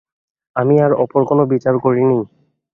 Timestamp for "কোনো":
1.29-1.41